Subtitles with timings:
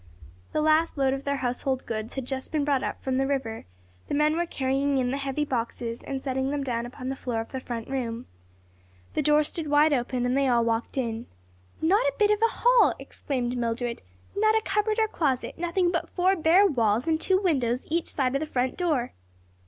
[0.51, 3.65] The last load of their household goods had just been brought up from the river,
[4.07, 7.39] the men were carrying in the heavy boxes and setting them down upon the floor
[7.39, 8.25] of the front room.
[9.13, 11.27] The door stood wide open and they all walked in.
[11.83, 14.01] "Not a bit of a hall!" exclaimed Mildred,
[14.35, 18.33] "not a cupboard or closet; nothing but four bare walls and two windows each side
[18.35, 19.13] of the front door."